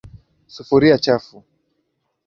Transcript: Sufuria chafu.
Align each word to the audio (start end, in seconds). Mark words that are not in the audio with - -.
Sufuria 0.55 0.97
chafu. 1.03 1.37